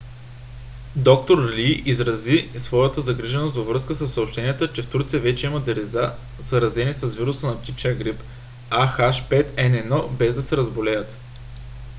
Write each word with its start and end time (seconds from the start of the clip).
д-р 0.95 1.41
лий 1.55 1.83
изрази 1.85 2.49
и 2.55 2.59
своята 2.59 3.01
загриженост 3.01 3.55
във 3.55 3.67
връзка 3.67 3.95
със 3.95 4.13
съобщенията 4.13 4.73
че 4.73 4.81
в 4.81 4.89
турция 4.89 5.19
вече 5.19 5.45
има 5.47 5.59
деца 5.59 6.15
заразени 6.39 6.93
с 6.93 7.07
вируса 7.13 7.47
на 7.47 7.61
птичия 7.61 7.95
грип 7.95 8.19
ah5n1 8.71 10.11
без 10.17 10.35
да 10.35 10.41
се 10.41 10.57
разболеят 10.57 11.17